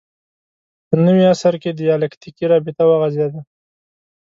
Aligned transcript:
په 0.87 0.95
نوي 1.05 1.23
عصر 1.33 1.53
کې 1.61 1.69
دیالکتیکي 1.81 2.45
رابطه 2.51 2.83
وغځېده 2.87 3.41